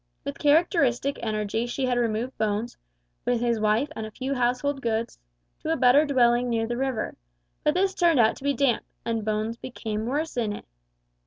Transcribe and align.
With 0.25 0.39
characteristic 0.39 1.19
energy 1.21 1.67
she 1.67 1.85
had 1.85 1.95
removed 1.99 2.35
Bones, 2.39 2.75
with 3.23 3.39
his 3.39 3.59
wife 3.59 3.87
and 3.95 4.03
a 4.03 4.09
few 4.09 4.33
household 4.33 4.81
goods, 4.81 5.19
to 5.59 5.71
a 5.71 5.75
better 5.77 6.07
dwelling 6.07 6.49
near 6.49 6.65
the 6.65 6.75
river, 6.75 7.15
but 7.63 7.75
this 7.75 7.93
turned 7.93 8.19
out 8.19 8.35
to 8.37 8.43
be 8.43 8.55
damp, 8.55 8.83
and 9.05 9.23
Bones 9.23 9.57
became 9.57 10.07
worse 10.07 10.37
in 10.37 10.53
it. 10.53 10.65